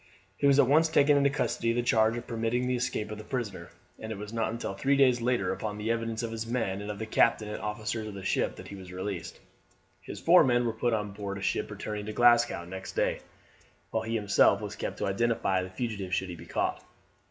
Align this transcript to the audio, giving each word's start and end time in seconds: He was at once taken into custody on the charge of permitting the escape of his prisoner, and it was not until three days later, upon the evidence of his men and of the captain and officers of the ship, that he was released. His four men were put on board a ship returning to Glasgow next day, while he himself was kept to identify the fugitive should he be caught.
He 0.35 0.47
was 0.47 0.57
at 0.57 0.65
once 0.67 0.87
taken 0.89 1.15
into 1.15 1.29
custody 1.29 1.69
on 1.73 1.75
the 1.75 1.83
charge 1.83 2.17
of 2.17 2.25
permitting 2.25 2.65
the 2.65 2.75
escape 2.75 3.11
of 3.11 3.19
his 3.19 3.27
prisoner, 3.27 3.69
and 3.99 4.11
it 4.11 4.17
was 4.17 4.33
not 4.33 4.49
until 4.51 4.73
three 4.73 4.95
days 4.97 5.21
later, 5.21 5.51
upon 5.53 5.77
the 5.77 5.91
evidence 5.91 6.23
of 6.23 6.31
his 6.31 6.47
men 6.47 6.81
and 6.81 6.89
of 6.89 6.97
the 6.97 7.05
captain 7.05 7.47
and 7.49 7.61
officers 7.61 8.07
of 8.07 8.15
the 8.15 8.25
ship, 8.25 8.55
that 8.55 8.69
he 8.69 8.75
was 8.75 8.91
released. 8.91 9.39
His 10.01 10.19
four 10.19 10.43
men 10.43 10.65
were 10.65 10.73
put 10.73 10.93
on 10.95 11.11
board 11.11 11.37
a 11.37 11.41
ship 11.43 11.69
returning 11.69 12.07
to 12.07 12.13
Glasgow 12.13 12.65
next 12.65 12.93
day, 12.93 13.19
while 13.91 14.01
he 14.01 14.15
himself 14.15 14.59
was 14.59 14.75
kept 14.75 14.97
to 14.97 15.05
identify 15.05 15.61
the 15.61 15.69
fugitive 15.69 16.15
should 16.15 16.29
he 16.29 16.35
be 16.35 16.47
caught. 16.47 16.83